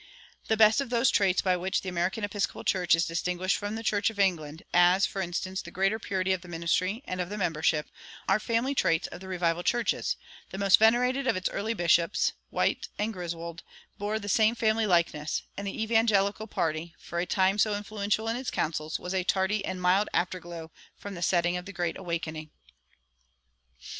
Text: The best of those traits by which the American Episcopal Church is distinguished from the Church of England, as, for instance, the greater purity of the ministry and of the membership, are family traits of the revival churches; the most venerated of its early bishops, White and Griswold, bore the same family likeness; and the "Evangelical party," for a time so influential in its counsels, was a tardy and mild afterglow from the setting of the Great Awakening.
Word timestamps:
The 0.47 0.57
best 0.57 0.81
of 0.81 0.89
those 0.89 1.11
traits 1.11 1.43
by 1.43 1.55
which 1.55 1.83
the 1.83 1.89
American 1.89 2.23
Episcopal 2.23 2.63
Church 2.63 2.95
is 2.95 3.05
distinguished 3.05 3.55
from 3.55 3.75
the 3.75 3.83
Church 3.83 4.09
of 4.09 4.17
England, 4.17 4.63
as, 4.73 5.05
for 5.05 5.21
instance, 5.21 5.61
the 5.61 5.69
greater 5.69 5.99
purity 5.99 6.33
of 6.33 6.41
the 6.41 6.47
ministry 6.47 7.03
and 7.05 7.21
of 7.21 7.29
the 7.29 7.37
membership, 7.37 7.85
are 8.27 8.39
family 8.39 8.73
traits 8.73 9.05
of 9.09 9.19
the 9.21 9.27
revival 9.27 9.61
churches; 9.61 10.15
the 10.49 10.57
most 10.57 10.79
venerated 10.79 11.27
of 11.27 11.35
its 11.35 11.49
early 11.51 11.75
bishops, 11.75 12.33
White 12.49 12.87
and 12.97 13.13
Griswold, 13.13 13.61
bore 13.99 14.17
the 14.17 14.27
same 14.27 14.55
family 14.55 14.87
likeness; 14.87 15.43
and 15.55 15.67
the 15.67 15.83
"Evangelical 15.83 16.47
party," 16.47 16.95
for 16.97 17.19
a 17.19 17.27
time 17.27 17.59
so 17.59 17.75
influential 17.77 18.27
in 18.27 18.35
its 18.35 18.49
counsels, 18.49 18.99
was 18.99 19.13
a 19.13 19.23
tardy 19.23 19.63
and 19.63 19.79
mild 19.83 20.09
afterglow 20.15 20.71
from 20.97 21.13
the 21.13 21.21
setting 21.21 21.57
of 21.57 21.65
the 21.65 21.71
Great 21.73 21.95
Awakening. 21.95 22.49